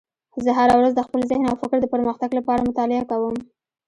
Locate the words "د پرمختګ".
1.81-2.29